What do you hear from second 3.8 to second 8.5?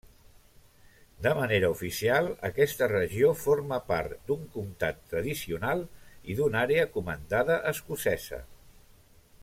part d'un comtat tradicional i d'una àrea comandada escocesa.